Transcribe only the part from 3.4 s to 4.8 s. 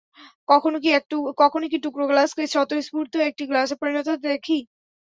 গ্লাসে পরিণত হতে দেখি?